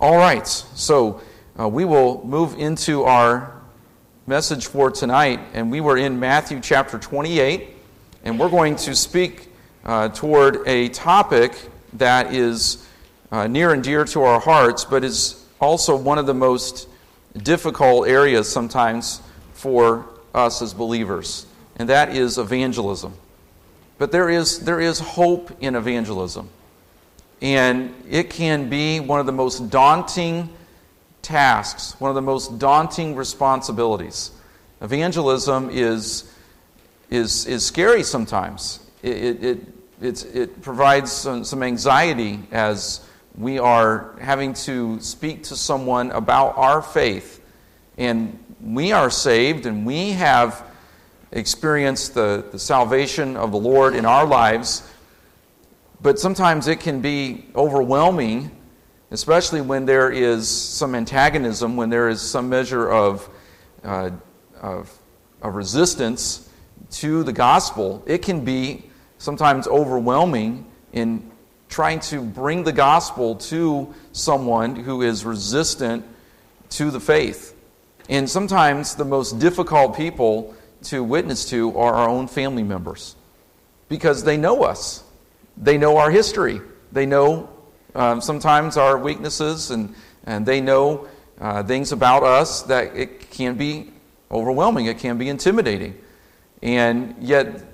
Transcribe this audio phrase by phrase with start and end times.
[0.00, 1.20] All right, so
[1.58, 3.60] uh, we will move into our
[4.26, 7.68] message for tonight, and we were in Matthew chapter 28,
[8.24, 9.48] and we're going to speak
[9.84, 11.54] uh, toward a topic
[11.92, 12.88] that is
[13.30, 16.88] uh, near and dear to our hearts, but is also one of the most
[17.36, 19.20] difficult areas sometimes
[19.52, 21.44] for us as believers,
[21.76, 23.12] and that is evangelism.
[23.98, 26.48] But there is, there is hope in evangelism.
[27.42, 30.50] And it can be one of the most daunting
[31.22, 34.30] tasks, one of the most daunting responsibilities.
[34.82, 36.32] Evangelism is,
[37.10, 38.80] is, is scary sometimes.
[39.02, 39.58] It, it,
[40.02, 46.56] it, it provides some, some anxiety as we are having to speak to someone about
[46.58, 47.42] our faith.
[47.96, 50.62] And we are saved and we have
[51.32, 54.89] experienced the, the salvation of the Lord in our lives
[56.02, 58.50] but sometimes it can be overwhelming,
[59.10, 63.28] especially when there is some antagonism, when there is some measure of,
[63.84, 64.10] uh,
[64.60, 64.98] of,
[65.42, 66.48] of resistance
[66.90, 68.02] to the gospel.
[68.06, 68.84] It can be
[69.18, 71.30] sometimes overwhelming in
[71.68, 76.04] trying to bring the gospel to someone who is resistant
[76.70, 77.54] to the faith.
[78.08, 80.54] And sometimes the most difficult people
[80.84, 83.14] to witness to are our own family members
[83.88, 85.04] because they know us.
[85.60, 86.60] They know our history.
[86.90, 87.48] They know
[87.94, 89.94] um, sometimes our weaknesses, and,
[90.24, 91.06] and they know
[91.40, 93.90] uh, things about us that it can be
[94.30, 96.00] overwhelming, it can be intimidating.
[96.62, 97.64] And yet,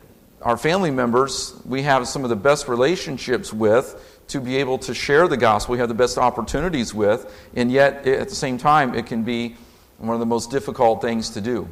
[0.43, 4.95] our family members, we have some of the best relationships with to be able to
[4.95, 5.73] share the gospel.
[5.73, 9.57] We have the best opportunities with, and yet, at the same time, it can be
[9.99, 11.69] one of the most difficult things to do.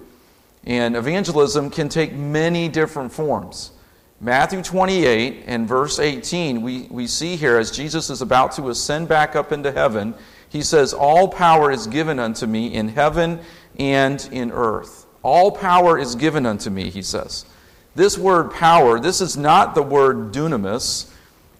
[0.64, 3.70] And evangelism can take many different forms.
[4.24, 9.06] Matthew 28 and verse 18, we, we see here as Jesus is about to ascend
[9.06, 10.14] back up into heaven,
[10.48, 13.38] he says, All power is given unto me in heaven
[13.78, 15.04] and in earth.
[15.22, 17.44] All power is given unto me, he says.
[17.96, 21.12] This word power, this is not the word dunamis.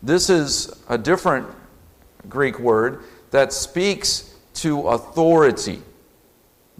[0.03, 1.47] This is a different
[2.31, 5.83] Greek word that speaks to authority.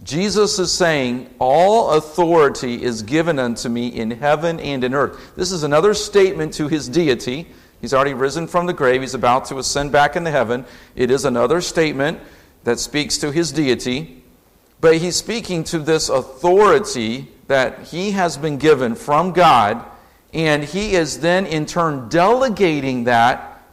[0.05, 5.35] Jesus is saying, All authority is given unto me in heaven and in earth.
[5.35, 7.47] This is another statement to his deity.
[7.81, 10.65] He's already risen from the grave, he's about to ascend back into heaven.
[10.95, 12.19] It is another statement
[12.65, 14.23] that speaks to his deity.
[14.79, 19.83] But he's speaking to this authority that he has been given from God,
[20.33, 23.63] and he is then in turn delegating that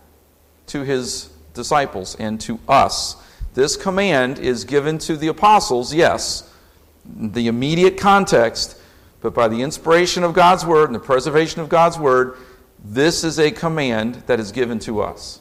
[0.69, 3.17] to his disciples and to us.
[3.55, 6.51] This command is given to the apostles, yes,
[7.05, 8.79] the immediate context,
[9.21, 12.37] but by the inspiration of God's word and the preservation of God's word,
[12.83, 15.41] this is a command that is given to us.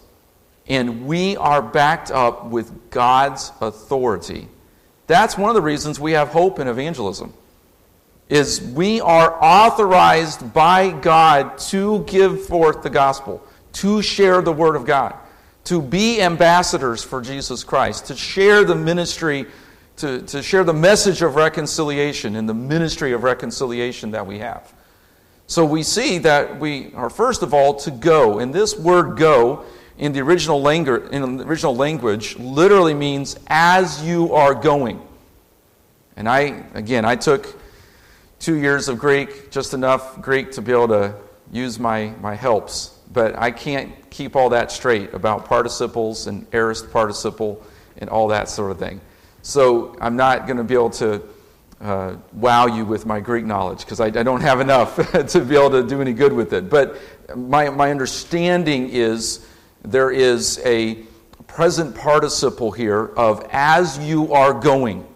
[0.68, 4.48] And we are backed up with God's authority.
[5.08, 7.34] That's one of the reasons we have hope in evangelism.
[8.30, 14.76] Is we are authorized by God to give forth the gospel, to share the word
[14.76, 15.16] of God
[15.66, 19.46] to be ambassadors for Jesus Christ, to share the ministry,
[19.98, 24.74] to, to share the message of reconciliation and the ministry of reconciliation that we have.
[25.48, 28.40] So we see that we are, first of all, to go.
[28.40, 29.66] And this word go
[29.98, 35.02] in the original language, in the original language literally means as you are going.
[36.16, 37.60] And I, again, I took
[38.40, 41.16] two years of Greek, just enough Greek to be able to
[41.52, 46.92] use my, my helps but I can't keep all that straight about participles and aorist
[46.92, 47.64] participle
[47.98, 49.02] and all that sort of thing.
[49.42, 51.22] So I'm not going to be able to
[51.82, 54.96] uh, wow you with my Greek knowledge because I, I, don't have enough
[55.30, 56.70] to be able to do any good with it.
[56.70, 56.98] But
[57.36, 59.48] my, my understanding is
[59.82, 60.96] there is a
[61.48, 65.08] present participle here of as you are going.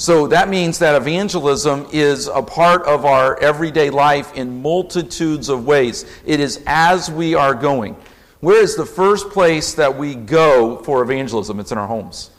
[0.00, 5.66] So that means that evangelism is a part of our everyday life in multitudes of
[5.66, 6.06] ways.
[6.24, 7.96] It is as we are going.
[8.40, 11.60] Where is the first place that we go for evangelism?
[11.60, 12.30] It's in our homes.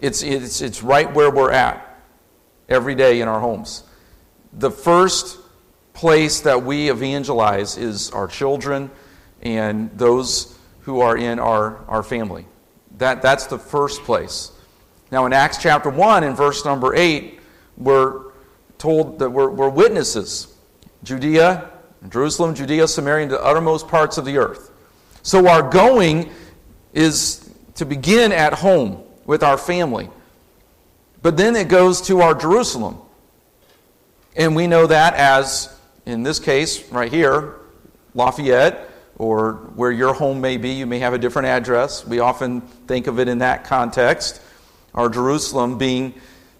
[0.00, 2.04] It's, it's, it's right where we're at
[2.68, 3.82] every day in our homes.
[4.52, 5.40] The first
[5.92, 8.92] place that we evangelize is our children
[9.42, 12.46] and those who are in our, our family.
[12.98, 14.52] That, that's the first place.
[15.10, 17.38] Now, in Acts chapter 1, in verse number 8,
[17.76, 18.30] we're
[18.78, 20.54] told that we're, we're witnesses
[21.02, 21.70] Judea,
[22.08, 24.70] Jerusalem, Judea, Samaria, and the uttermost parts of the earth.
[25.22, 26.30] So, our going
[26.92, 30.08] is to begin at home with our family.
[31.22, 32.98] But then it goes to our Jerusalem.
[34.36, 37.56] And we know that as, in this case, right here,
[38.14, 40.70] Lafayette, or where your home may be.
[40.70, 42.06] You may have a different address.
[42.06, 44.40] We often think of it in that context.
[44.94, 46.14] Our Jerusalem being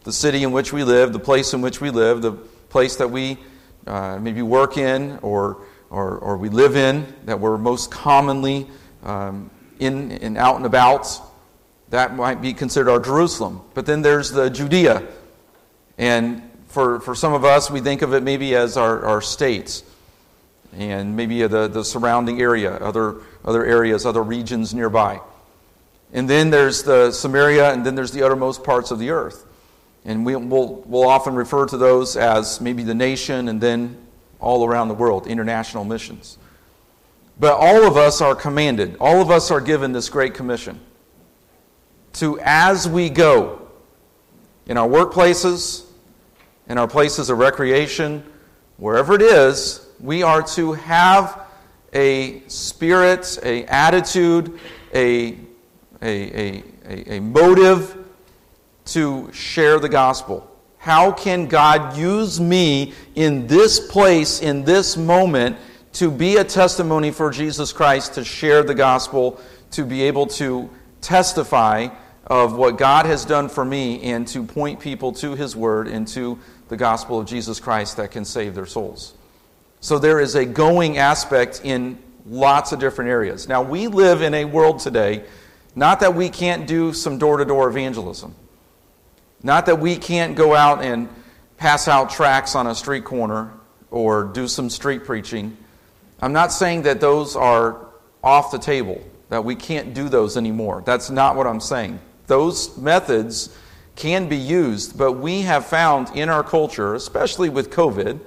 [0.05, 3.11] the city in which we live, the place in which we live, the place that
[3.11, 3.39] we
[3.87, 5.59] uh, maybe work in or,
[5.91, 8.69] or, or, we live in, that we're most commonly
[9.03, 11.21] um, in and out and about.
[11.91, 13.63] That might be considered our Jerusalem.
[13.75, 15.03] But then there's the Judea.
[15.99, 19.83] And for, for some of us, we think of it maybe as our, our states
[20.73, 25.21] and maybe the, the surrounding area, other, other areas, other regions nearby.
[26.13, 29.47] And then there's the Samaria, and then there's the uttermost parts of the earth.
[30.05, 33.97] And we, will we'll often refer to those as maybe the nation and then
[34.41, 36.39] all around the world, international missions.
[37.39, 40.81] But all of us are commanded, all of us are given this great commission
[42.15, 43.69] to, as we go,
[44.67, 45.85] in our workplaces,
[46.69, 48.23] in our places of recreation,
[48.77, 51.47] wherever it is, we are to have
[51.93, 54.59] a spirit, a attitude,
[54.95, 55.37] a,
[56.03, 57.97] a, a, a, motive
[58.87, 60.47] to share the gospel.
[60.79, 65.57] How can God use me in this place, in this moment,
[65.95, 69.41] to be a testimony for Jesus Christ, to share the gospel,
[69.73, 70.71] to be able to
[71.01, 71.89] testify
[72.27, 76.07] of what God has done for me, and to point people to His Word and
[76.09, 76.39] to
[76.69, 79.15] the gospel of Jesus Christ that can save their souls?
[79.81, 83.49] So there is a going aspect in lots of different areas.
[83.49, 85.25] Now, we live in a world today,
[85.75, 88.35] not that we can't do some door to door evangelism,
[89.43, 91.09] not that we can't go out and
[91.57, 93.53] pass out tracts on a street corner
[93.91, 95.57] or do some street preaching.
[96.21, 97.87] I'm not saying that those are
[98.23, 100.83] off the table, that we can't do those anymore.
[100.85, 102.01] That's not what I'm saying.
[102.27, 103.57] Those methods
[103.97, 108.21] can be used, but we have found in our culture, especially with COVID,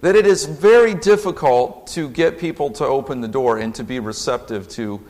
[0.00, 4.00] that it is very difficult to get people to open the door and to be
[4.00, 5.00] receptive to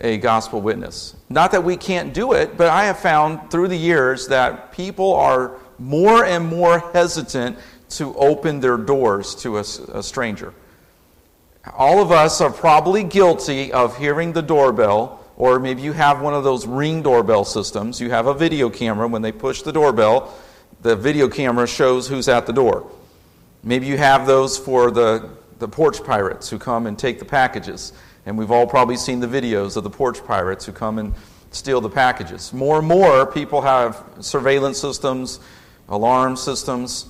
[0.00, 1.14] a gospel witness.
[1.28, 5.14] Not that we can't do it, but I have found through the years that people
[5.14, 7.58] are more and more hesitant
[7.90, 10.52] to open their doors to a, a stranger.
[11.76, 16.34] All of us are probably guilty of hearing the doorbell, or maybe you have one
[16.34, 18.00] of those ring doorbell systems.
[18.00, 19.08] You have a video camera.
[19.08, 20.34] When they push the doorbell,
[20.82, 22.90] the video camera shows who's at the door.
[23.62, 27.94] Maybe you have those for the, the porch pirates who come and take the packages.
[28.26, 31.14] And we've all probably seen the videos of the porch pirates who come and
[31.50, 32.52] steal the packages.
[32.52, 35.40] More and more people have surveillance systems,
[35.88, 37.06] alarm systems.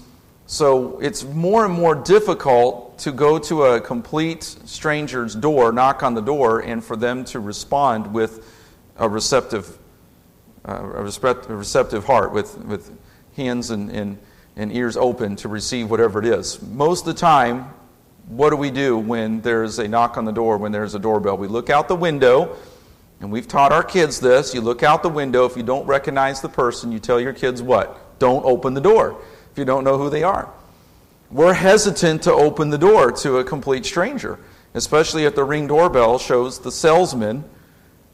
[0.47, 6.15] So it's more and more difficult to go to a complete stranger's door, knock on
[6.15, 8.47] the door, and for them to respond with
[8.99, 9.79] a receptive,
[10.67, 12.91] uh, a receptive heart, with, with
[13.37, 14.19] hands and, and
[14.57, 16.61] and ears open to receive whatever it is.
[16.63, 17.73] Most of the time,
[18.29, 21.37] what do we do when there's a knock on the door, when there's a doorbell?
[21.37, 22.57] We look out the window,
[23.21, 24.55] and we've taught our kids this.
[24.55, 25.45] You look out the window.
[25.45, 28.19] If you don't recognize the person, you tell your kids what?
[28.19, 29.21] Don't open the door
[29.53, 30.49] if you don't know who they are.
[31.31, 34.39] We're hesitant to open the door to a complete stranger,
[34.75, 37.45] especially if the ring doorbell shows the salesman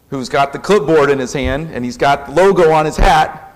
[0.08, 3.54] who's got the clipboard in his hand and he's got the logo on his hat,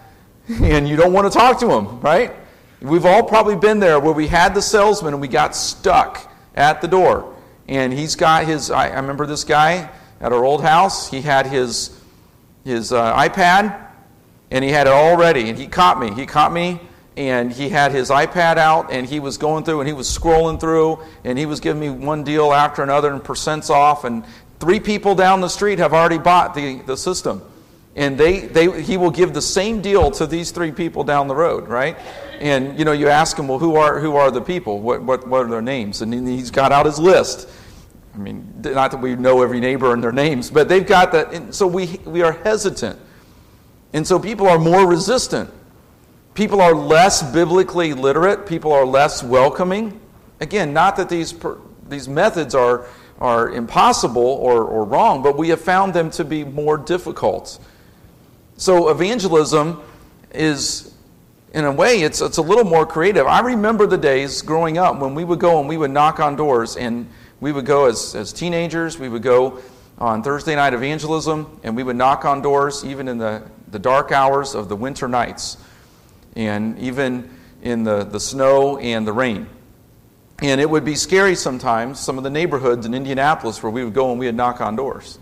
[0.49, 2.33] and you don't want to talk to him, right?
[2.81, 6.81] We've all probably been there where we had the salesman and we got stuck at
[6.81, 7.35] the door.
[7.69, 9.91] And he's got his, I, I remember this guy
[10.21, 11.99] at our old house, he had his,
[12.65, 13.89] his uh, iPad
[14.51, 15.49] and he had it all ready.
[15.49, 16.13] And he caught me.
[16.13, 16.81] He caught me
[17.17, 20.59] and he had his iPad out and he was going through and he was scrolling
[20.59, 24.05] through and he was giving me one deal after another and percents off.
[24.05, 24.25] And
[24.61, 27.43] three people down the street have already bought the, the system.
[27.97, 31.35] And they, they, he will give the same deal to these three people down the
[31.35, 31.97] road, right?
[32.41, 34.81] And you know, you ask him, well, who are who are the people?
[34.81, 36.03] What what what are their names?
[36.03, 37.49] And he's got out his list.
[38.15, 41.33] I mean, not that we know every neighbor and their names, but they've got that.
[41.33, 42.99] And so we we are hesitant,
[43.93, 45.51] and so people are more resistant.
[46.35, 48.47] People are less biblically literate.
[48.47, 50.01] People are less welcoming.
[50.41, 51.35] Again, not that these
[51.89, 52.87] these methods are
[53.21, 57.61] are impossible or, or wrong, but we have found them to be more difficult.
[58.57, 59.83] So evangelism
[60.33, 60.95] is
[61.55, 63.27] in a way, it's, it's a little more creative.
[63.29, 66.35] I remember the days growing up when we would go and we would knock on
[66.35, 67.09] doors, and
[67.41, 69.61] we would go as, as teenagers, we would go
[69.99, 74.11] on Thursday night evangelism, and we would knock on doors even in the, the dark
[74.11, 75.57] hours of the winter nights,
[76.35, 77.31] and even
[77.63, 79.47] in the, the snow and the rain.
[80.43, 83.95] And it would be scary sometimes, some of the neighborhoods in Indianapolis where we would
[83.95, 85.21] go and we would knock on doors.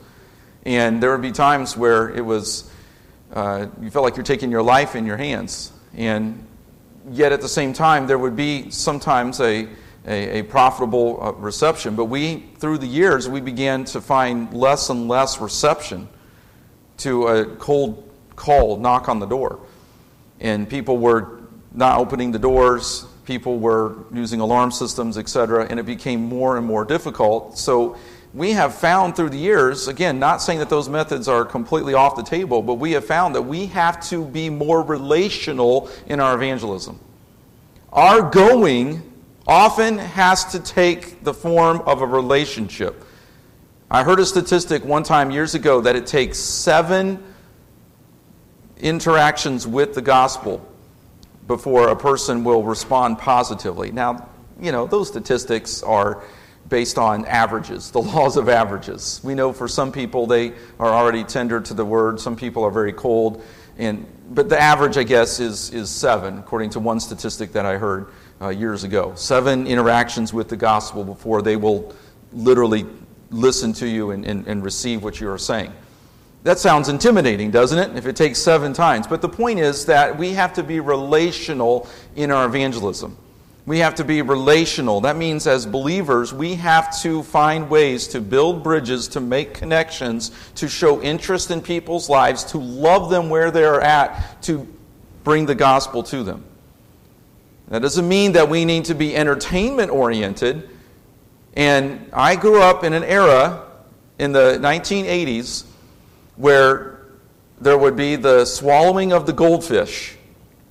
[0.64, 2.70] And there would be times where it was,
[3.32, 6.46] uh, you felt like you're taking your life in your hands and
[7.10, 9.68] yet at the same time, there would be sometimes a,
[10.06, 11.96] a, a profitable uh, reception.
[11.96, 16.08] But we, through the years, we began to find less and less reception
[16.98, 19.60] to a cold call, knock on the door.
[20.40, 21.40] And people were
[21.72, 26.66] not opening the doors, people were using alarm systems, etc., and it became more and
[26.66, 27.56] more difficult.
[27.56, 27.96] So
[28.34, 32.16] we have found through the years, again, not saying that those methods are completely off
[32.16, 36.34] the table, but we have found that we have to be more relational in our
[36.34, 36.98] evangelism.
[37.92, 39.02] Our going
[39.46, 43.04] often has to take the form of a relationship.
[43.90, 47.22] I heard a statistic one time years ago that it takes seven
[48.78, 50.66] interactions with the gospel
[51.46, 53.92] before a person will respond positively.
[53.92, 56.22] Now, you know, those statistics are
[56.68, 59.20] based on averages, the laws of averages.
[59.22, 62.70] We know for some people they are already tender to the word, some people are
[62.70, 63.42] very cold,
[63.78, 67.76] and but the average, I guess, is is seven, according to one statistic that I
[67.76, 68.06] heard
[68.40, 69.12] uh, years ago.
[69.14, 71.94] Seven interactions with the gospel before they will
[72.32, 72.86] literally
[73.30, 75.72] listen to you and, and, and receive what you are saying.
[76.44, 77.96] That sounds intimidating, doesn't it?
[77.96, 79.06] If it takes seven times.
[79.06, 83.16] But the point is that we have to be relational in our evangelism.
[83.64, 85.02] We have to be relational.
[85.02, 90.32] That means, as believers, we have to find ways to build bridges, to make connections,
[90.56, 94.66] to show interest in people's lives, to love them where they're at, to
[95.22, 96.44] bring the gospel to them.
[97.68, 100.68] That doesn't mean that we need to be entertainment oriented.
[101.54, 103.64] And I grew up in an era
[104.18, 105.64] in the 1980s
[106.36, 107.00] where
[107.60, 110.16] there would be the swallowing of the goldfish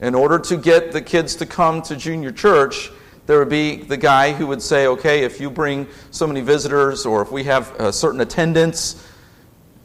[0.02, 2.92] in order to get the kids to come to junior church,
[3.28, 7.06] there would be the guy who would say, okay, if you bring so many visitors
[7.06, 9.08] or if we have a certain attendance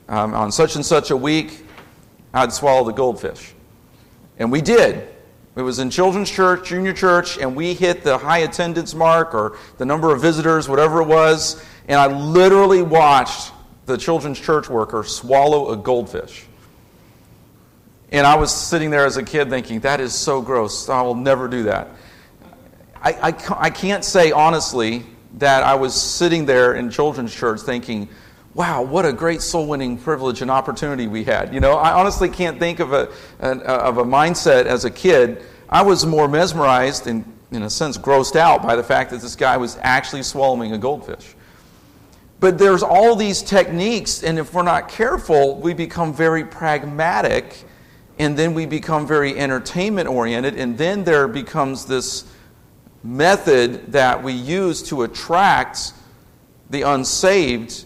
[0.09, 1.65] um, on such and such a week,
[2.33, 3.53] I'd swallow the goldfish.
[4.39, 5.09] And we did.
[5.55, 9.57] It was in children's church, junior church, and we hit the high attendance mark or
[9.79, 11.63] the number of visitors, whatever it was.
[11.89, 13.53] And I literally watched
[13.87, 16.46] the children's church worker swallow a goldfish.
[18.13, 20.89] And I was sitting there as a kid thinking, that is so gross.
[20.89, 21.89] I will never do that.
[22.95, 25.05] I, I, I can't say honestly
[25.39, 28.09] that I was sitting there in children's church thinking,
[28.55, 31.53] wow, what a great soul winning privilege and opportunity we had.
[31.53, 35.43] You know, I honestly can't think of a, an, of a mindset as a kid.
[35.69, 39.37] I was more mesmerized and, in a sense, grossed out by the fact that this
[39.37, 41.35] guy was actually swallowing a goldfish.
[42.41, 47.65] But there's all these techniques, and if we're not careful, we become very pragmatic
[48.19, 52.25] and then we become very entertainment oriented, and then there becomes this
[53.03, 55.93] method that we use to attract
[56.71, 57.85] the unsaved,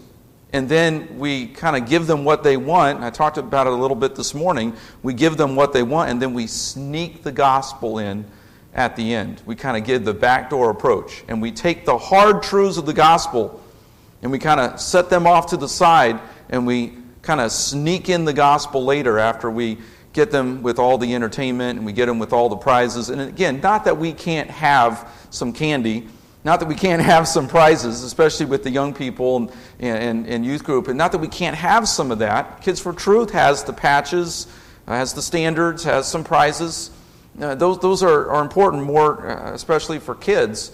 [0.53, 3.01] and then we kind of give them what they want.
[3.01, 4.73] I talked about it a little bit this morning.
[5.03, 8.25] We give them what they want, and then we sneak the gospel in
[8.73, 9.41] at the end.
[9.45, 12.93] We kind of give the backdoor approach, and we take the hard truths of the
[12.93, 13.61] gospel
[14.21, 16.19] and we kind of set them off to the side,
[16.49, 19.77] and we kind of sneak in the gospel later after we
[20.13, 23.09] get them with all the entertainment and we get them with all the prizes.
[23.09, 26.07] And again, not that we can't have some candy,
[26.43, 30.45] not that we can't have some prizes, especially with the young people and, and, and
[30.45, 32.61] youth group, and not that we can't have some of that.
[32.61, 34.47] Kids for Truth has the patches,
[34.87, 36.91] uh, has the standards, has some prizes.
[37.39, 40.71] Uh, those those are, are important, more uh, especially for kids.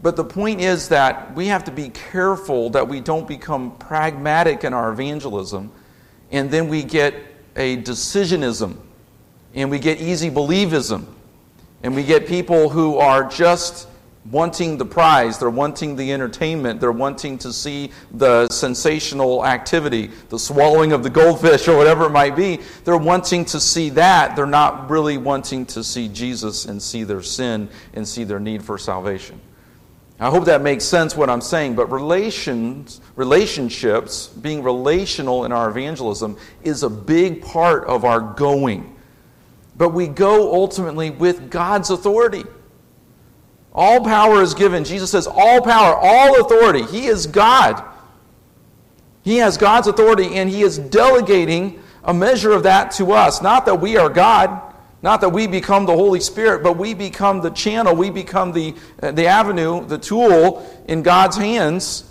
[0.00, 4.62] But the point is that we have to be careful that we don't become pragmatic
[4.62, 5.72] in our evangelism
[6.30, 7.14] and then we get
[7.58, 8.76] a decisionism,
[9.54, 11.04] and we get easy believism,
[11.82, 13.88] and we get people who are just
[14.30, 20.38] wanting the prize, they're wanting the entertainment, they're wanting to see the sensational activity, the
[20.38, 22.60] swallowing of the goldfish or whatever it might be.
[22.84, 24.36] They're wanting to see that.
[24.36, 28.62] They're not really wanting to see Jesus and see their sin and see their need
[28.62, 29.40] for salvation.
[30.20, 35.70] I hope that makes sense what I'm saying, but relations, relationships, being relational in our
[35.70, 38.96] evangelism, is a big part of our going.
[39.76, 42.44] But we go ultimately with God's authority.
[43.72, 44.82] All power is given.
[44.82, 46.82] Jesus says, all power, all authority.
[46.82, 47.84] He is God.
[49.22, 53.40] He has God's authority, and He is delegating a measure of that to us.
[53.40, 54.67] Not that we are God,
[55.02, 58.74] not that we become the Holy Spirit, but we become the channel, we become the,
[59.02, 62.04] uh, the avenue, the tool in God's hands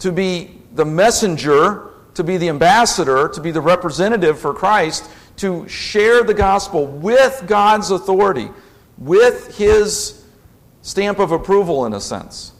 [0.00, 5.66] to be the messenger, to be the ambassador, to be the representative for Christ, to
[5.68, 8.50] share the gospel with God's authority,
[8.98, 10.24] with His
[10.82, 12.52] stamp of approval, in a sense.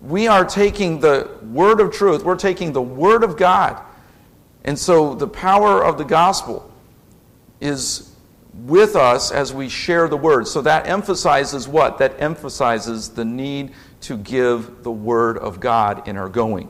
[0.00, 3.82] We are taking the word of truth, we're taking the word of God.
[4.64, 6.70] And so the power of the gospel
[7.60, 8.07] is
[8.66, 10.48] with us as we share the word.
[10.48, 11.98] So that emphasizes what?
[11.98, 13.72] That emphasizes the need
[14.02, 16.68] to give the word of God in our going.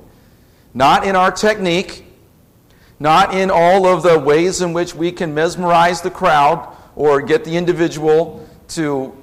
[0.75, 2.04] Not in our technique,
[3.00, 7.45] not in all of the ways in which we can mesmerize the crowd or get
[7.45, 9.16] the individual to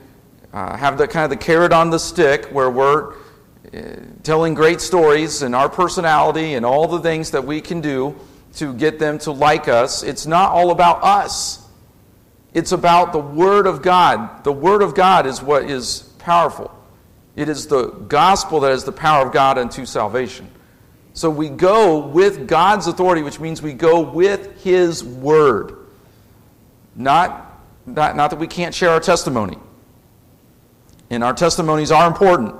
[0.53, 3.81] uh, have the kind of the carrot on the stick where we're uh,
[4.23, 8.15] telling great stories and our personality and all the things that we can do
[8.53, 10.01] to get them to like us.
[10.01, 11.64] It's not all about us.
[12.55, 14.45] It's about the Word of God.
[14.45, 16.71] The Word of God is what is powerful.
[17.35, 20.49] It is the gospel that is the power of God unto salvation.
[21.13, 25.75] So we go with God's authority, which means we go with His Word.
[26.95, 29.57] Not, not, not that we can't share our testimony.
[31.09, 32.55] And our testimonies are important.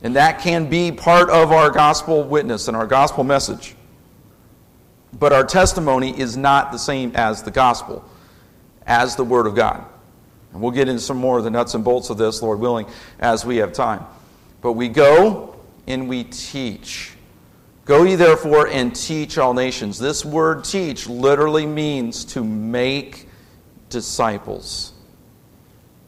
[0.00, 3.74] And that can be part of our gospel witness and our gospel message.
[5.12, 8.02] But our testimony is not the same as the gospel
[8.86, 9.84] as the Word of God.
[10.52, 12.86] And we'll get into some more of the nuts and bolts of this, Lord willing,
[13.18, 14.06] as we have time.
[14.62, 17.12] But we go and we teach.
[17.84, 19.98] Go ye therefore and teach all nations.
[19.98, 23.28] This word teach literally means to make
[23.90, 24.92] disciples.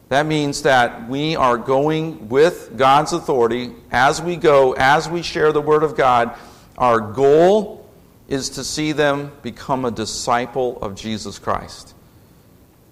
[0.08, 5.52] That means that we are going with God's authority as we go, as we share
[5.52, 6.34] the Word of God.
[6.78, 7.86] Our goal
[8.26, 11.94] is to see them become a disciple of Jesus Christ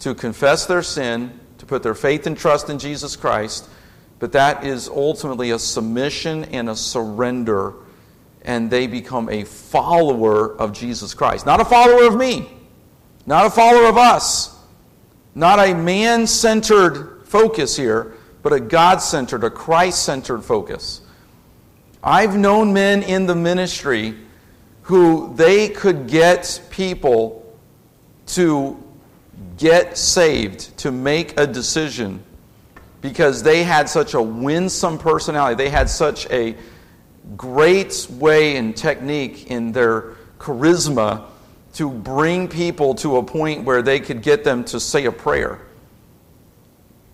[0.01, 3.69] to confess their sin, to put their faith and trust in Jesus Christ,
[4.19, 7.75] but that is ultimately a submission and a surrender,
[8.43, 11.47] and they become a follower of Jesus Christ.
[11.47, 12.51] Not a follower of me,
[13.27, 14.57] not a follower of us,
[15.35, 21.01] not a man centered focus here, but a God centered, a Christ centered focus.
[22.03, 24.15] I've known men in the ministry
[24.83, 27.43] who they could get people
[28.27, 28.83] to
[29.57, 32.23] get saved, to make a decision,
[33.01, 35.55] because they had such a winsome personality.
[35.57, 36.57] They had such a
[37.37, 41.25] great way and technique in their charisma
[41.75, 45.61] to bring people to a point where they could get them to say a prayer.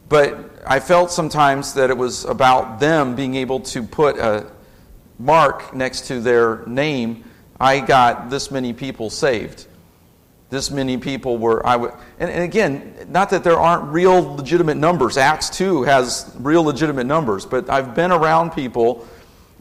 [0.08, 4.46] But I felt sometimes that it was about them being able to put a
[5.18, 7.24] mark next to their name.
[7.58, 9.66] I got this many people saved
[10.52, 14.76] this many people were I would and, and, again not that there aren't real legitimate
[14.76, 15.16] numbers.
[15.16, 19.08] Acts 2 has real legitimate numbers but i've been around people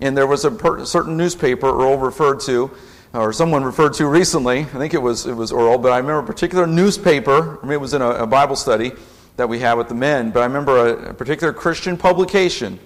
[0.01, 2.69] and there was a per, certain newspaper earl referred to
[3.13, 6.19] or someone referred to recently i think it was it was earl but i remember
[6.19, 8.91] a particular newspaper I mean, it was in a, a bible study
[9.37, 12.79] that we had with the men but i remember a, a particular christian publication.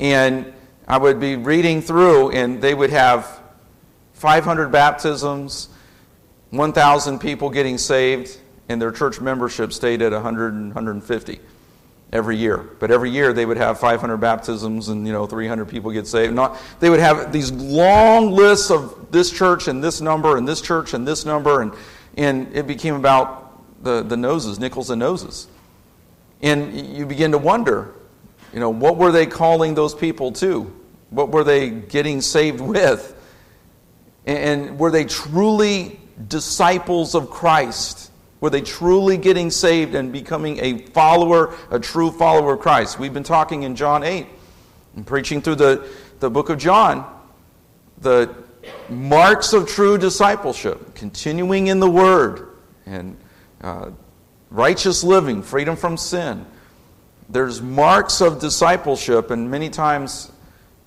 [0.00, 0.52] And
[0.88, 3.40] i would be reading through and they would have
[4.14, 5.68] 500 baptisms
[6.50, 11.40] 1,000 people getting saved, and their church membership stayed at 100 and 150
[12.12, 12.58] every year.
[12.78, 16.34] But every year they would have 500 baptisms and you know 300 people get saved.
[16.34, 20.60] Not, they would have these long lists of this church and this number and this
[20.60, 21.72] church and this number, and
[22.16, 25.48] and it became about the the noses, nickels and noses,
[26.42, 27.94] and you begin to wonder,
[28.52, 30.72] you know, what were they calling those people to?
[31.10, 33.16] What were they getting saved with?
[34.26, 38.10] And were they truly disciples of Christ?
[38.40, 42.98] Were they truly getting saved and becoming a follower, a true follower of Christ?
[42.98, 44.26] We've been talking in John 8
[44.96, 45.88] and preaching through the,
[46.20, 47.04] the book of John
[48.00, 48.34] the
[48.88, 52.48] marks of true discipleship, continuing in the Word
[52.86, 53.16] and
[53.60, 53.90] uh,
[54.50, 56.44] righteous living, freedom from sin.
[57.28, 60.32] There's marks of discipleship, and many times,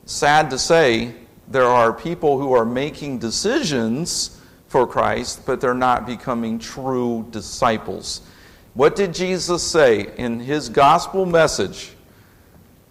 [0.06, 1.14] sad to say,
[1.48, 4.42] there are people who are making decisions
[4.74, 8.22] for Christ, but they're not becoming true disciples.
[8.74, 11.92] What did Jesus say in his gospel message?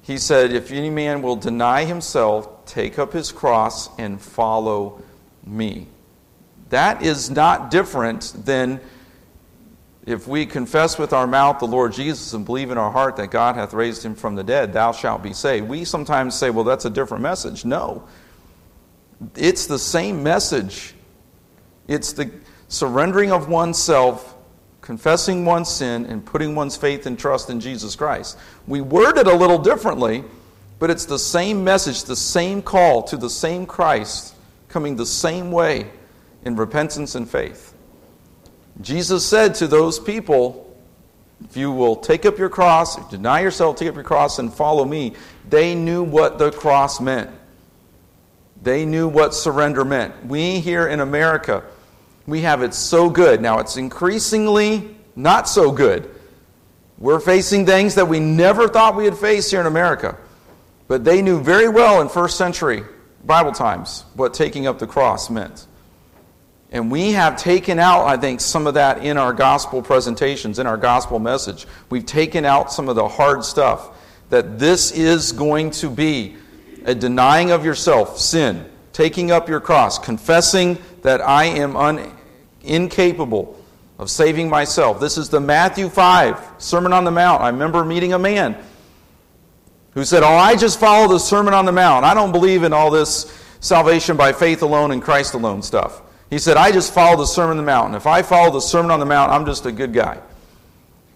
[0.01, 5.03] He said, If any man will deny himself, take up his cross, and follow
[5.45, 5.88] me.
[6.68, 8.81] That is not different than
[10.07, 13.33] if we confess with our mouth the Lord Jesus and believe in our heart that
[13.33, 15.66] God hath raised him from the dead, thou shalt be saved.
[15.66, 17.64] We sometimes say, well, that's a different message.
[17.64, 18.07] No.
[19.35, 20.95] It's the same message
[21.88, 22.31] it's the
[22.68, 24.35] surrendering of oneself,
[24.81, 28.38] confessing one's sin, and putting one's faith and trust in Jesus Christ.
[28.66, 30.25] We word it a little differently,
[30.79, 34.35] but it's the same message, the same call to the same Christ,
[34.68, 35.90] coming the same way
[36.45, 37.75] in repentance and faith.
[38.81, 40.77] Jesus said to those people,
[41.45, 44.85] if you will take up your cross, deny yourself, take up your cross, and follow
[44.85, 45.14] me,
[45.49, 47.31] they knew what the cross meant.
[48.62, 50.27] They knew what surrender meant.
[50.27, 51.64] We here in America,
[52.27, 53.42] we have it so good.
[53.42, 56.09] Now, it's increasingly not so good.
[56.98, 60.16] We're facing things that we never thought we would face here in America.
[60.87, 62.85] But they knew very well in first century
[63.25, 65.66] Bible times what taking up the cross meant.
[66.70, 70.66] And we have taken out, I think, some of that in our gospel presentations, in
[70.66, 71.66] our gospel message.
[71.90, 73.98] We've taken out some of the hard stuff.
[74.31, 76.37] That this is going to be
[76.87, 82.12] a denying of yourself, sin, taking up your cross, confessing that I am un-
[82.62, 83.59] incapable
[83.99, 85.01] of saving myself.
[85.01, 87.42] This is the Matthew 5 Sermon on the Mount.
[87.42, 88.57] I remember meeting a man
[89.95, 92.05] who said, Oh, I just follow the Sermon on the Mount.
[92.05, 96.03] I don't believe in all this salvation by faith alone and Christ alone stuff.
[96.31, 97.87] He said, I just follow the Sermon on the Mount.
[97.88, 100.18] And if I follow the Sermon on the Mount, I'm just a good guy.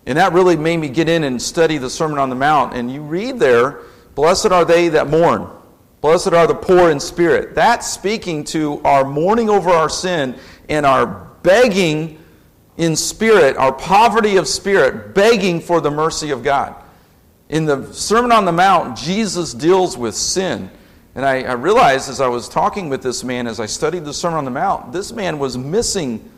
[0.07, 2.75] And that really made me get in and study the Sermon on the Mount.
[2.75, 3.81] And you read there,
[4.17, 5.49] Blessed are they that mourn.
[6.01, 7.55] Blessed are the poor in spirit.
[7.55, 10.37] That's speaking to our mourning over our sin
[10.69, 11.07] and our
[11.43, 12.19] begging
[12.79, 16.75] in spirit, our poverty of spirit, begging for the mercy of God.
[17.51, 20.71] In the Sermon on the Mount, Jesus deals with sin.
[21.15, 24.13] And I, I, realized as I was talking with this man, as I studied the
[24.15, 26.31] Sermon on the Mount, this man was missing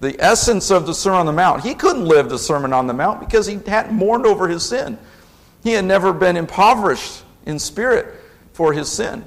[0.00, 1.62] the essence of the Sermon on the Mount.
[1.62, 4.98] He couldn't live the Sermon on the Mount because he hadn't mourned over his sin.
[5.62, 8.14] He had never been impoverished in spirit
[8.52, 9.24] for his sin.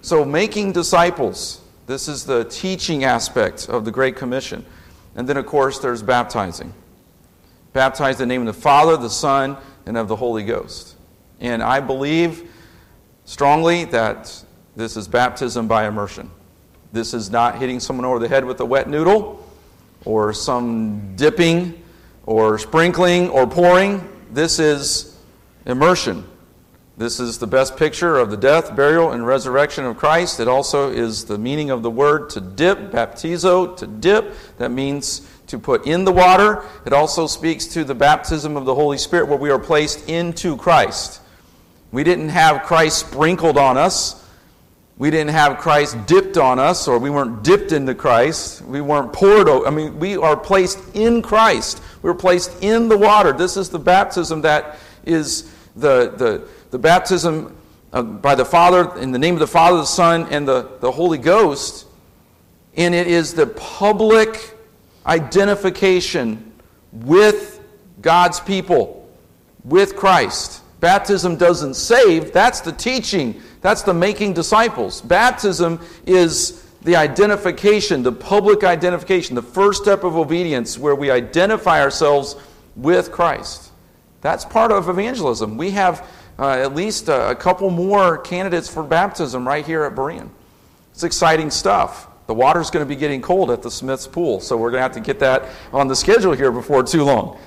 [0.00, 4.64] So, making disciples, this is the teaching aspect of the Great Commission.
[5.16, 6.72] And then, of course, there's baptizing.
[7.72, 10.96] Baptize in the name of the Father, the Son, and of the Holy Ghost.
[11.40, 12.50] And I believe
[13.24, 14.44] strongly that
[14.76, 16.30] this is baptism by immersion.
[16.92, 19.44] This is not hitting someone over the head with a wet noodle
[20.04, 21.82] or some dipping
[22.24, 24.06] or sprinkling or pouring.
[24.30, 25.07] This is
[25.68, 26.24] immersion.
[26.96, 30.40] This is the best picture of the death, burial, and resurrection of Christ.
[30.40, 34.34] It also is the meaning of the word to dip, baptizo, to dip.
[34.56, 36.64] That means to put in the water.
[36.84, 40.56] It also speaks to the baptism of the Holy Spirit where we are placed into
[40.56, 41.20] Christ.
[41.92, 44.24] We didn't have Christ sprinkled on us.
[44.96, 48.62] We didn't have Christ dipped on us, or we weren't dipped into Christ.
[48.62, 49.48] We weren't poured.
[49.48, 49.64] over.
[49.64, 51.80] I mean, we are placed in Christ.
[52.02, 53.32] We're placed in the water.
[53.32, 57.56] This is the baptism that is the, the, the baptism
[57.92, 60.90] uh, by the Father, in the name of the Father, the Son, and the, the
[60.90, 61.86] Holy Ghost.
[62.76, 64.54] And it is the public
[65.06, 66.52] identification
[66.92, 67.60] with
[68.00, 69.08] God's people,
[69.64, 70.62] with Christ.
[70.80, 75.00] Baptism doesn't save, that's the teaching, that's the making disciples.
[75.00, 81.80] Baptism is the identification, the public identification, the first step of obedience where we identify
[81.80, 82.36] ourselves
[82.76, 83.67] with Christ.
[84.28, 85.56] That's part of evangelism.
[85.56, 86.06] We have
[86.38, 90.28] uh, at least a, a, couple more candidates for baptism right here at Berean.
[90.92, 92.08] It's exciting stuff.
[92.26, 94.82] The water's going to be getting cold at the Smith's pool, so we're going to
[94.82, 97.38] have to get that on the schedule here before too long.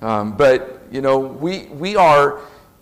[0.00, 2.40] Um, but, you know, we, we are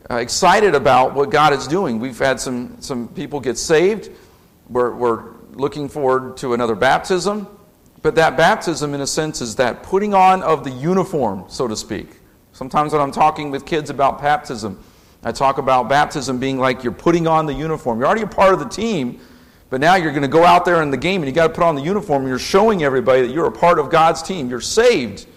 [0.08, 1.98] uh, excited about what God is doing.
[1.98, 4.10] We've had some, some people get saved.
[4.68, 7.48] We're, we're looking forward to another baptism.
[8.02, 11.74] But that baptism, in a sense, is that putting on of the uniform, so to
[11.74, 12.18] speak.
[12.58, 14.82] Sometimes when I'm talking with kids about baptism,
[15.22, 18.00] I talk about baptism being like you're putting on the uniform.
[18.00, 19.20] You're already a part of the team,
[19.70, 21.52] but now you're going to go out there in the game and you got to
[21.54, 24.50] put on the uniform and you're showing everybody that you're a part of God's team.
[24.50, 25.28] You're saved.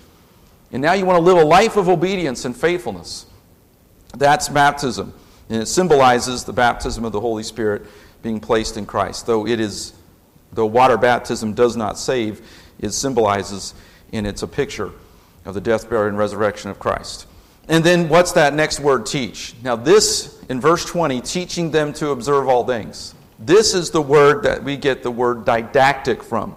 [0.72, 3.28] And now you want to live a life of obedience and faithfulness.
[4.18, 5.14] That's baptism.
[5.48, 7.84] And it symbolizes the baptism of the Holy Spirit
[8.24, 9.28] being placed in Christ.
[9.28, 9.94] Though it is,
[10.54, 12.42] though water baptism does not save,
[12.80, 13.76] it symbolizes
[14.12, 14.92] and it's a picture
[15.46, 17.28] of the death, burial, and resurrection of Christ.
[17.68, 19.54] And then what's that next word, teach?
[19.64, 23.16] Now, this in verse 20, teaching them to observe all things.
[23.40, 26.56] This is the word that we get the word didactic from.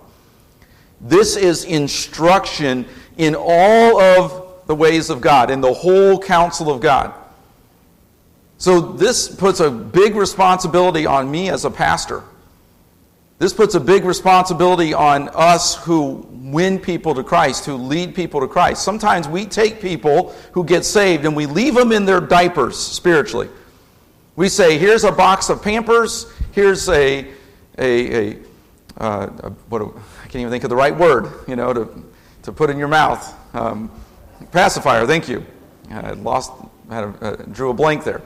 [1.01, 6.81] This is instruction in all of the ways of God, in the whole counsel of
[6.81, 7.15] God.
[8.59, 12.23] So, this puts a big responsibility on me as a pastor.
[13.39, 18.41] This puts a big responsibility on us who win people to Christ, who lead people
[18.41, 18.83] to Christ.
[18.83, 23.49] Sometimes we take people who get saved and we leave them in their diapers spiritually.
[24.37, 27.27] We say, here's a box of Pampers, here's a,
[27.79, 28.39] a, a,
[28.99, 32.05] uh, a what a, I can't even think of the right word, you know, to,
[32.43, 33.35] to put in your mouth.
[33.55, 33.91] Um,
[34.53, 35.45] pacifier, thank you.
[35.91, 36.53] I lost,
[36.91, 38.23] had a, uh, drew a blank there.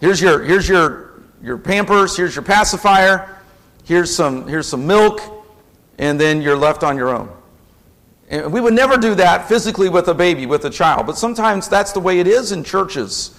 [0.00, 3.33] Here's your, here's your, your Pampers, here's your pacifier,
[3.84, 5.20] here's some, here's some milk,
[5.98, 7.30] and then you're left on your own.
[8.28, 11.68] And we would never do that physically with a baby, with a child, but sometimes
[11.68, 13.38] that's the way it is in churches.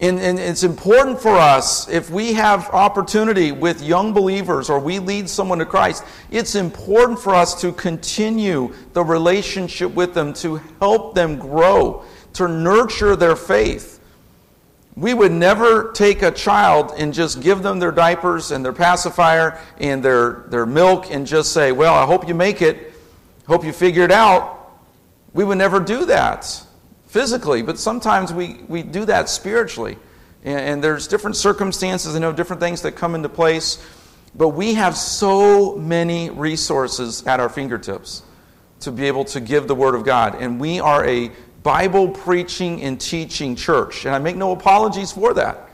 [0.00, 5.00] And, and, it's important for us, if we have opportunity with young believers or we
[5.00, 10.60] lead someone to Christ, it's important for us to continue the relationship with them, to
[10.78, 13.97] help them grow, to nurture their faith.
[14.98, 19.60] We would never take a child and just give them their diapers and their pacifier
[19.78, 22.94] and their, their milk and just say, Well, I hope you make it.
[23.46, 24.72] Hope you figure it out.
[25.32, 26.64] We would never do that
[27.06, 29.98] physically, but sometimes we, we do that spiritually.
[30.42, 33.80] And, and there's different circumstances, I know different things that come into place.
[34.34, 38.24] But we have so many resources at our fingertips
[38.80, 40.34] to be able to give the Word of God.
[40.42, 41.30] And we are a
[41.62, 44.04] Bible preaching and teaching church.
[44.04, 45.68] And I make no apologies for that.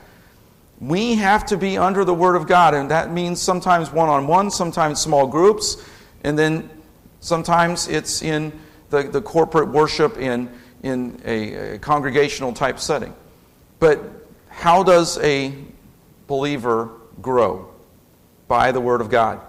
[0.79, 4.27] We have to be under the Word of God, and that means sometimes one on
[4.27, 5.83] one, sometimes small groups,
[6.23, 6.69] and then
[7.21, 8.51] sometimes it's in
[8.89, 10.49] the, the corporate worship in,
[10.83, 13.15] in a, a congregational type setting.
[13.79, 14.01] But
[14.49, 15.53] how does a
[16.27, 16.89] believer
[17.21, 17.69] grow?
[18.47, 19.41] By the Word of God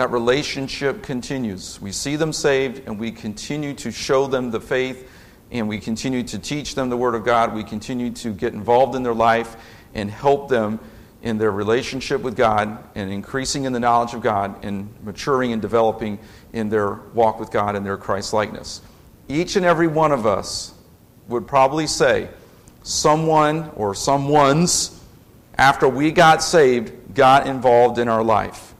[0.00, 1.78] that relationship continues.
[1.78, 5.10] We see them saved, and we continue to show them the faith,
[5.50, 7.54] and we continue to teach them the Word of God.
[7.54, 9.56] We continue to get involved in their life
[9.94, 10.78] and help them
[11.22, 15.60] in their relationship with God and increasing in the knowledge of God and maturing and
[15.60, 16.18] developing
[16.52, 18.80] in their walk with God and their Christ likeness.
[19.28, 20.74] Each and every one of us
[21.28, 22.28] would probably say,
[22.82, 24.98] someone or someone's,
[25.58, 28.74] after we got saved, got involved in our life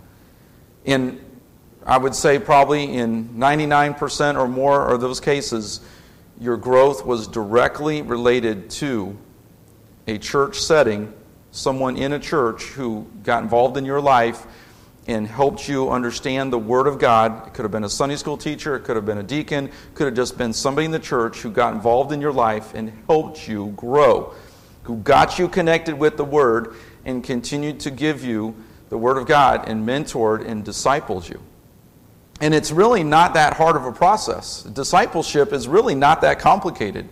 [0.85, 1.21] in,
[1.85, 5.81] I would say, probably in 99% or more of those cases,
[6.41, 9.17] your growth was directly related to
[10.07, 11.13] a church setting,
[11.51, 14.47] someone in a church who got involved in your life
[15.07, 17.47] and helped you understand the Word of God.
[17.47, 20.07] It could have been a Sunday school teacher, it could have been a deacon, could
[20.07, 23.47] have just been somebody in the church who got involved in your life and helped
[23.47, 24.33] you grow,
[24.85, 26.75] who got you connected with the Word
[27.05, 28.55] and continued to give you
[28.89, 31.43] the Word of God and mentored and discipled you.
[32.41, 34.63] And it's really not that hard of a process.
[34.63, 37.09] Discipleship is really not that complicated.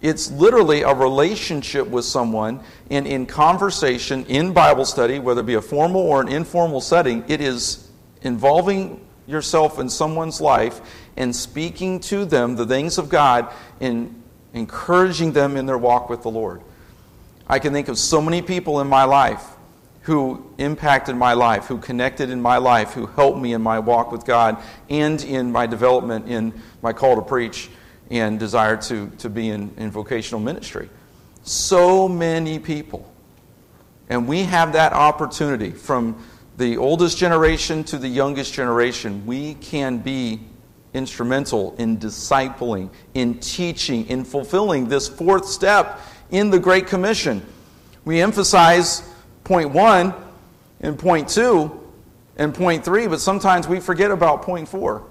[0.00, 5.54] It's literally a relationship with someone, and in conversation, in Bible study, whether it be
[5.54, 7.90] a formal or an informal setting, it is
[8.22, 10.80] involving yourself in someone's life
[11.18, 14.22] and speaking to them the things of God and
[14.54, 16.62] encouraging them in their walk with the Lord.
[17.46, 19.44] I can think of so many people in my life
[20.02, 24.10] who impacted my life, who connected in my life, who helped me in my walk
[24.10, 24.56] with God
[24.88, 27.68] and in my development in my call to preach
[28.10, 30.88] and desire to, to be in, in vocational ministry.
[31.42, 33.10] So many people.
[34.08, 36.22] And we have that opportunity from
[36.56, 39.24] the oldest generation to the youngest generation.
[39.26, 40.40] We can be
[40.92, 47.46] instrumental in discipling, in teaching, in fulfilling this fourth step in the Great Commission.
[48.04, 49.08] We emphasize
[49.50, 50.14] point one
[50.80, 51.90] and point two
[52.36, 55.02] and point three, but sometimes we forget about point four.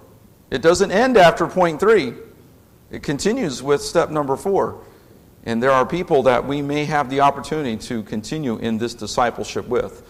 [0.49, 2.13] It doesn't end after point three,
[2.89, 4.79] it continues with step number four.
[5.43, 9.67] And there are people that we may have the opportunity to continue in this discipleship
[9.67, 10.03] with.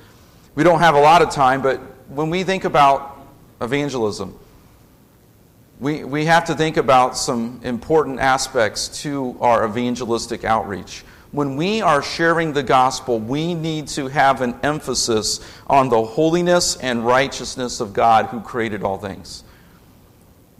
[0.53, 3.17] We don't have a lot of time, but when we think about
[3.61, 4.37] evangelism,
[5.79, 11.81] we, we have to think about some important aspects to our evangelistic outreach when we
[11.81, 17.79] are sharing the gospel, we need to have an emphasis on the holiness and righteousness
[17.79, 19.43] of God who created all things.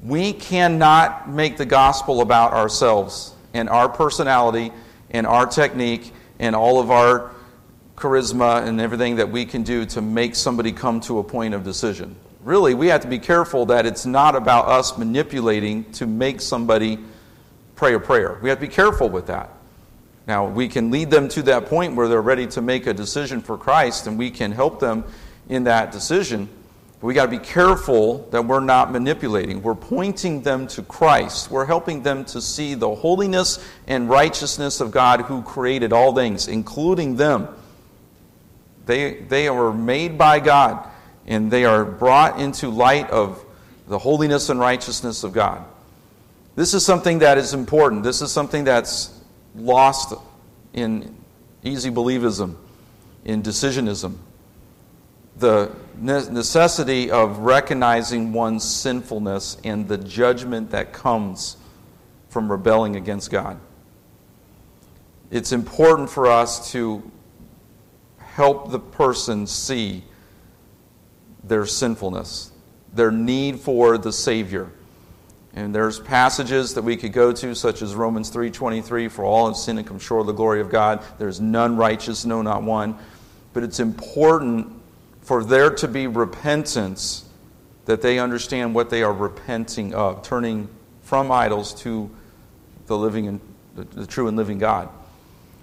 [0.03, 4.71] We cannot make the gospel about ourselves and our personality
[5.10, 7.32] and our technique and all of our
[7.95, 11.63] charisma and everything that we can do to make somebody come to a point of
[11.63, 12.15] decision.
[12.43, 16.99] Really, we have to be careful that it's not about us manipulating to make somebody
[17.75, 18.39] pray a prayer.
[18.41, 19.49] We have to be careful with that.
[20.30, 23.42] Now, we can lead them to that point where they're ready to make a decision
[23.42, 25.04] for Christ, and we can help them
[25.50, 26.48] in that decision.
[27.02, 29.63] But we got to be careful that we're not manipulating.
[29.63, 31.50] We're pointing them to Christ.
[31.50, 36.48] We're helping them to see the holiness and righteousness of God who created all things,
[36.48, 37.48] including them.
[38.86, 40.88] They, they were made by God,
[41.26, 43.44] and they are brought into light of
[43.88, 45.65] the holiness and righteousness of God.
[46.56, 48.04] This is something that is important.
[48.04, 49.18] This is something that's
[49.55, 50.13] lost
[50.73, 51.15] in
[51.63, 52.55] easy believism,
[53.25, 54.17] in decisionism.
[55.38, 61.57] The necessity of recognizing one's sinfulness and the judgment that comes
[62.29, 63.59] from rebelling against God.
[65.31, 67.09] It's important for us to
[68.17, 70.03] help the person see
[71.43, 72.51] their sinfulness,
[72.93, 74.71] their need for the Savior.
[75.53, 79.57] And there's passages that we could go to, such as Romans 3.23, for all have
[79.57, 81.03] sinned and come short of the glory of God.
[81.17, 82.97] There's none righteous, no, not one.
[83.53, 84.71] But it's important
[85.21, 87.25] for there to be repentance
[87.85, 90.69] that they understand what they are repenting of, turning
[91.01, 92.09] from idols to
[92.85, 93.39] the living and
[93.75, 94.89] the, the true and living God.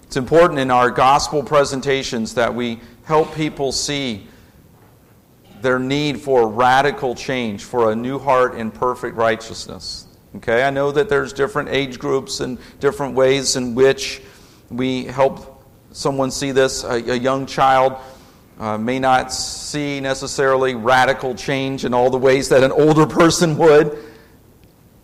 [0.03, 4.27] It's important in our gospel presentations that we help people see
[5.61, 10.07] their need for radical change, for a new heart and perfect righteousness.
[10.35, 14.21] Okay, I know that there's different age groups and different ways in which
[14.69, 16.83] we help someone see this.
[16.83, 17.97] A, a young child
[18.59, 23.57] uh, may not see necessarily radical change in all the ways that an older person
[23.57, 23.97] would,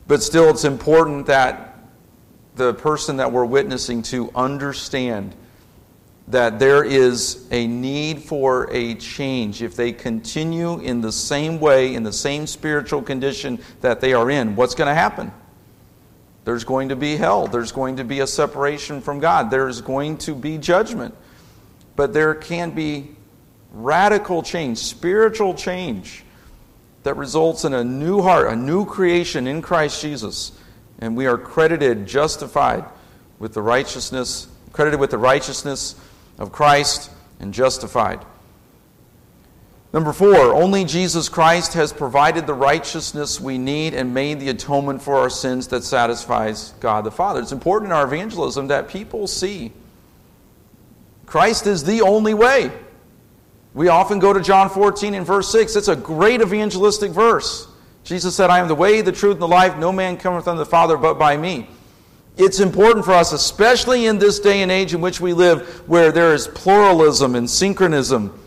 [0.08, 1.80] but still, it's important that
[2.56, 5.36] the person that we're witnessing to understand
[6.28, 11.94] that there is a need for a change if they continue in the same way,
[11.96, 14.56] in the same spiritual condition that they are in.
[14.56, 15.32] What's going to happen?
[16.46, 17.48] There's going to be hell.
[17.48, 19.52] There's going to be a separation from God.
[19.52, 21.16] There's going to be judgment.
[21.96, 23.12] But there can be
[23.72, 26.24] radical change, spiritual change,
[27.04, 30.58] that results in a new heart, a new creation in Christ Jesus.
[31.00, 32.86] And we are credited, justified
[33.40, 35.96] with the righteousness, credited with the righteousness
[36.38, 38.26] of Christ and justified.
[39.94, 45.04] Number four, only Jesus Christ has provided the righteousness we need and made the atonement
[45.04, 47.42] for our sins that satisfies God the Father.
[47.42, 49.72] It's important in our evangelism that people see
[51.28, 52.72] Christ is the only way.
[53.74, 55.76] We often go to John 14 and verse 6.
[55.76, 57.68] It's a great evangelistic verse.
[58.04, 59.78] Jesus said, I am the way, the truth, and the life.
[59.78, 61.68] No man cometh unto the Father but by me.
[62.36, 66.12] It's important for us, especially in this day and age in which we live, where
[66.12, 68.40] there is pluralism and syncretism.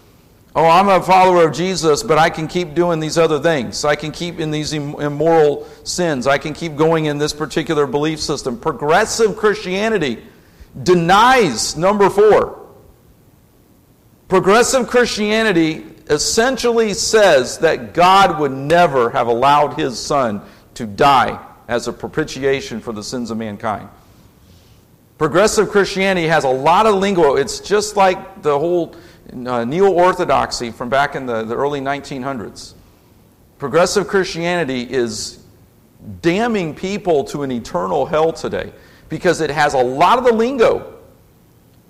[0.56, 3.84] Oh, I'm a follower of Jesus, but I can keep doing these other things.
[3.84, 6.26] I can keep in these immoral sins.
[6.26, 8.58] I can keep going in this particular belief system.
[8.58, 10.24] Progressive Christianity
[10.82, 12.66] denies, number four,
[14.28, 20.42] progressive Christianity essentially says that God would never have allowed his son
[20.74, 23.88] to die as a propitiation for the sins of mankind.
[25.18, 27.36] Progressive Christianity has a lot of lingo.
[27.36, 28.94] It's just like the whole
[29.32, 32.74] uh, neo orthodoxy from back in the, the early 1900s.
[33.58, 35.42] Progressive Christianity is
[36.20, 38.72] damning people to an eternal hell today
[39.08, 40.98] because it has a lot of the lingo,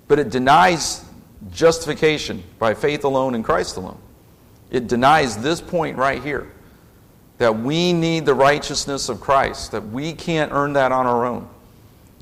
[0.07, 1.03] but it denies
[1.51, 3.99] justification by faith alone in Christ alone.
[4.71, 6.51] It denies this point right here
[7.37, 11.47] that we need the righteousness of Christ, that we can't earn that on our own,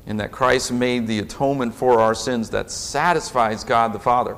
[0.06, 4.36] and that Christ made the atonement for our sins that satisfies God the Father.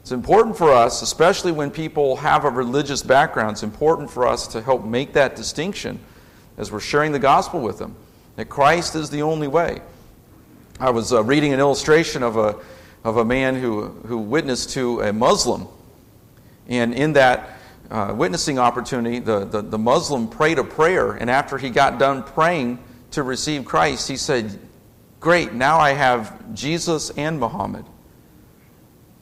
[0.00, 4.46] It's important for us, especially when people have a religious background, it's important for us
[4.48, 5.98] to help make that distinction
[6.56, 7.94] as we're sharing the gospel with them,
[8.36, 9.80] that Christ is the only way.
[10.78, 12.56] I was uh, reading an illustration of a,
[13.04, 15.68] of a man who, who witnessed to a Muslim,
[16.68, 17.58] and in that,
[17.90, 22.22] uh, witnessing opportunity, the, the, the Muslim prayed a prayer, and after he got done
[22.22, 22.78] praying
[23.12, 24.58] to receive Christ, he said,
[25.18, 27.84] Great, now I have Jesus and Muhammad.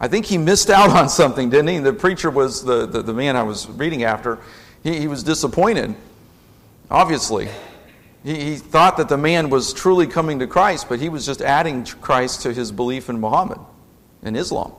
[0.00, 1.78] I think he missed out on something, didn't he?
[1.78, 4.38] The preacher was the, the, the man I was reading after.
[4.82, 5.94] He, he was disappointed,
[6.90, 7.48] obviously.
[8.22, 11.40] He, he thought that the man was truly coming to Christ, but he was just
[11.40, 13.58] adding Christ to his belief in Muhammad
[14.22, 14.72] and Islam.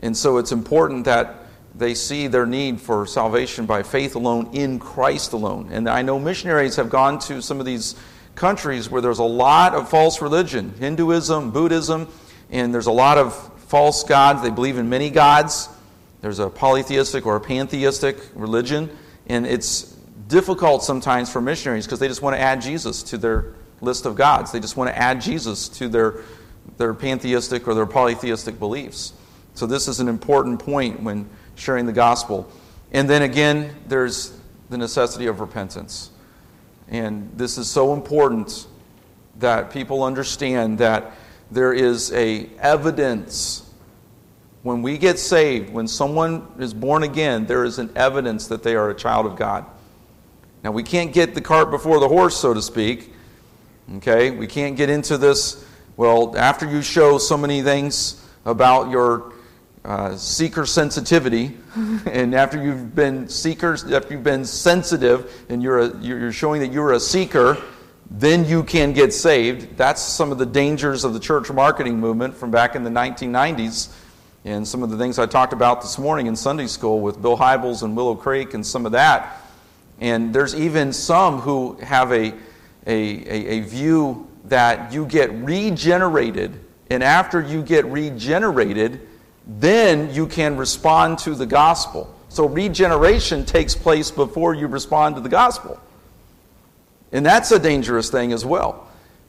[0.00, 1.47] And so it's important that
[1.78, 5.68] they see their need for salvation by faith alone in Christ alone.
[5.70, 7.94] And I know missionaries have gone to some of these
[8.34, 12.08] countries where there's a lot of false religion Hinduism, Buddhism,
[12.50, 13.34] and there's a lot of
[13.68, 14.42] false gods.
[14.42, 15.68] They believe in many gods.
[16.20, 18.90] There's a polytheistic or a pantheistic religion,
[19.28, 19.82] and it's
[20.26, 24.16] difficult sometimes for missionaries because they just want to add Jesus to their list of
[24.16, 24.50] gods.
[24.50, 26.22] They just want to add Jesus to their,
[26.76, 29.12] their pantheistic or their polytheistic beliefs.
[29.54, 32.50] So, this is an important point when sharing the gospel.
[32.92, 34.38] And then again, there's
[34.70, 36.10] the necessity of repentance.
[36.88, 38.66] And this is so important
[39.38, 41.12] that people understand that
[41.50, 43.64] there is a evidence
[44.62, 48.74] when we get saved, when someone is born again, there is an evidence that they
[48.74, 49.64] are a child of God.
[50.64, 53.14] Now, we can't get the cart before the horse, so to speak.
[53.96, 54.30] Okay?
[54.30, 55.64] We can't get into this,
[55.96, 59.32] well, after you show so many things about your
[59.84, 61.56] uh, seeker sensitivity,
[62.06, 66.72] and after you've been seekers, after you've been sensitive, and you're, a, you're showing that
[66.72, 67.56] you're a seeker,
[68.10, 69.76] then you can get saved.
[69.76, 73.92] That's some of the dangers of the church marketing movement from back in the 1990s,
[74.44, 77.36] and some of the things I talked about this morning in Sunday school with Bill
[77.36, 79.42] Hybels and Willow Creek and some of that.
[80.00, 82.34] And there's even some who have a, a,
[82.86, 86.58] a, a view that you get regenerated,
[86.90, 89.06] and after you get regenerated,
[89.48, 92.14] then you can respond to the gospel.
[92.28, 95.80] So regeneration takes place before you respond to the gospel.
[97.12, 98.86] And that's a dangerous thing as well.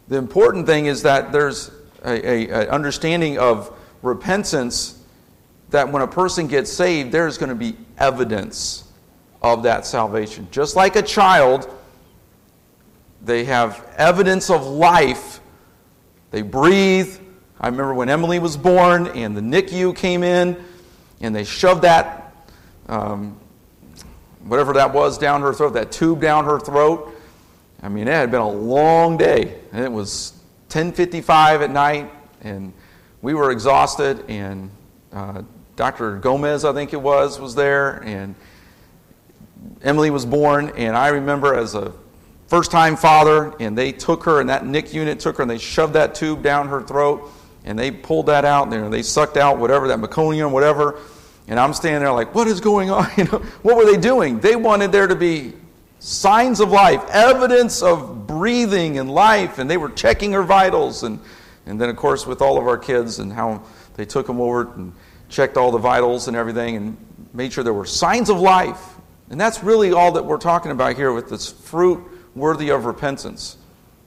[0.10, 1.72] The important thing is that there's
[2.04, 5.02] a, understanding of repentance
[5.70, 8.84] that when a person gets saved, there's going to be evidence
[9.42, 10.48] of that salvation.
[10.52, 11.74] Just like a child,
[13.22, 15.40] they have evidence of life.
[16.32, 17.18] They breathe.
[17.60, 20.64] I remember when Emily was born and the NICU came in
[21.22, 22.34] and they shoved that,
[22.88, 23.38] um,
[24.44, 27.14] whatever that was, down her throat, that tube down her throat.
[27.82, 29.60] I mean, it had been a long day.
[29.72, 30.34] And it was
[30.70, 32.74] 10.55 at night and
[33.22, 34.72] we were exhausted and
[35.12, 35.42] uh,
[35.80, 36.18] Dr.
[36.18, 38.36] Gomez, I think it was, was there, and
[39.82, 41.94] Emily was born, and I remember as a
[42.48, 45.58] first time father, and they took her, and that NIC unit took her, and they
[45.58, 47.32] shoved that tube down her throat,
[47.66, 51.00] and they pulled that out, and they sucked out whatever, that meconium, whatever,
[51.48, 53.10] and I'm standing there like, what is going on?
[53.18, 54.40] You know, what were they doing?
[54.40, 55.54] They wanted there to be
[56.00, 61.20] signs of life, evidence of breathing and life, and they were checking her vitals, and,
[61.66, 63.64] and then, of course, with all of our kids and how
[63.96, 64.94] they took them over and
[65.28, 66.98] checked all the vitals and everything and
[67.34, 68.96] made sure there were signs of life.
[69.30, 72.04] And that's really all that we're talking about here with this fruit
[72.36, 73.58] worthy of repentance.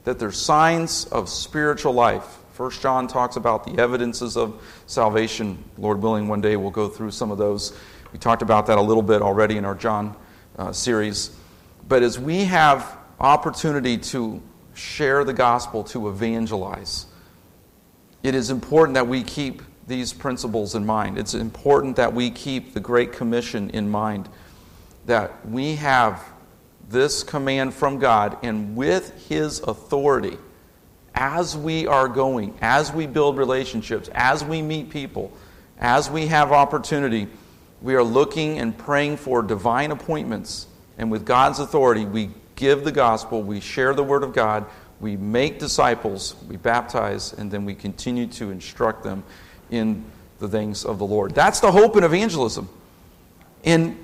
[0.03, 2.39] That there's signs of spiritual life.
[2.53, 5.63] First John talks about the evidences of salvation.
[5.79, 7.75] Lord willing, one day we'll go through some of those.
[8.11, 10.15] We talked about that a little bit already in our John
[10.59, 11.35] uh, series.
[11.87, 14.39] But as we have opportunity to
[14.75, 17.07] share the gospel, to evangelize,
[18.21, 21.17] it is important that we keep these principles in mind.
[21.17, 24.29] It's important that we keep the Great Commission in mind,
[25.07, 26.23] that we have
[26.87, 30.37] this command from God, and with His authority,
[31.15, 35.31] as we are going, as we build relationships, as we meet people,
[35.79, 37.27] as we have opportunity,
[37.81, 40.67] we are looking and praying for divine appointments.
[40.97, 44.65] And with God's authority, we give the gospel, we share the word of God,
[44.99, 49.23] we make disciples, we baptize, and then we continue to instruct them
[49.69, 50.05] in
[50.39, 51.35] the things of the Lord.
[51.35, 52.69] That's the hope in evangelism.
[53.65, 53.97] And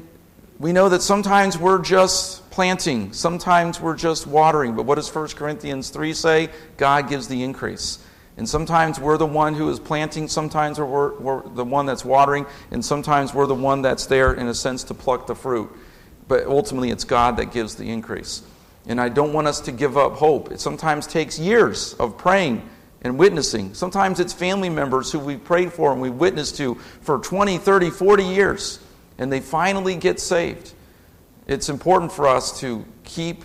[0.57, 4.75] we know that sometimes we're just planting, sometimes we're just watering.
[4.75, 6.49] But what does 1 Corinthians 3 say?
[6.75, 7.99] God gives the increase.
[8.35, 12.45] And sometimes we're the one who is planting, sometimes we're, we're, the one that's watering,
[12.69, 15.71] and sometimes we're the one that's there, in a sense, to pluck the fruit.
[16.27, 18.43] But ultimately, it's God that gives the increase.
[18.87, 20.51] And I don't want us to give up hope.
[20.51, 22.67] It sometimes takes years of praying
[23.03, 23.73] and witnessing.
[23.73, 27.89] Sometimes it's family members who we've prayed for and we witnessed to for 20, 30,
[27.89, 28.79] 40 years,
[29.17, 30.73] and they finally get saved.
[31.49, 33.43] It's important for us to keep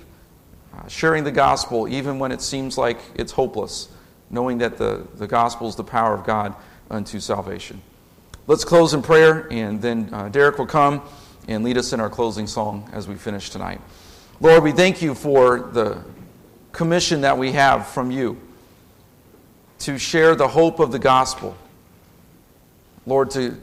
[0.75, 3.89] uh, sharing the gospel even when it seems like it's hopeless,
[4.29, 6.55] knowing that the, the gospel is the power of God
[6.91, 7.81] unto salvation.
[8.47, 11.01] Let's close in prayer, and then uh, Derek will come
[11.49, 13.81] and lead us in our closing song as we finish tonight.
[14.39, 16.05] Lord, we thank you for the
[16.73, 18.39] commission that we have from you
[19.79, 21.57] to share the hope of the gospel.
[23.07, 23.59] Lord, to,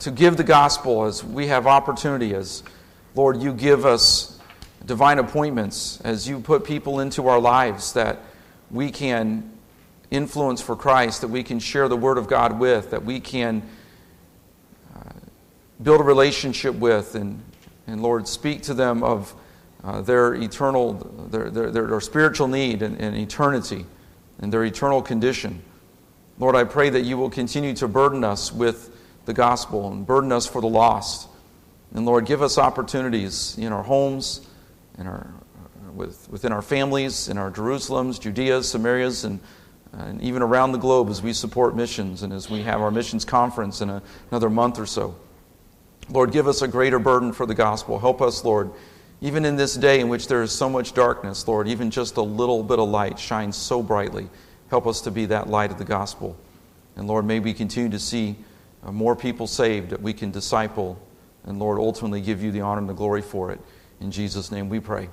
[0.00, 2.62] to give the gospel as we have opportunity, as
[3.14, 4.38] Lord, you give us
[4.86, 8.18] divine appointments, as you put people into our lives that
[8.70, 9.52] we can
[10.10, 13.62] influence for Christ, that we can share the Word of God with, that we can
[14.96, 15.12] uh,
[15.82, 17.42] build a relationship with, and,
[17.86, 19.34] and Lord, speak to them of
[19.84, 20.94] uh, their eternal,
[21.30, 23.84] their, their, their, spiritual need and, and eternity
[24.38, 25.62] and their eternal condition.
[26.38, 28.96] Lord, I pray that you will continue to burden us with
[29.30, 31.28] the gospel and burden us for the lost.
[31.94, 34.44] And Lord, give us opportunities in our homes,
[34.98, 35.32] in our,
[35.94, 39.38] with, within our families, in our Jerusalems, Judeas, Samarias, and,
[39.92, 43.24] and even around the globe as we support missions and as we have our missions
[43.24, 44.02] conference in a,
[44.32, 45.14] another month or so.
[46.08, 48.00] Lord, give us a greater burden for the gospel.
[48.00, 48.72] Help us, Lord,
[49.20, 52.22] even in this day in which there is so much darkness, Lord, even just a
[52.22, 54.28] little bit of light shines so brightly.
[54.70, 56.36] Help us to be that light of the gospel.
[56.96, 58.36] And Lord, may we continue to see
[58.90, 60.98] more people saved that we can disciple.
[61.44, 63.60] And Lord, ultimately give you the honor and the glory for it.
[64.00, 65.10] In Jesus' name we pray.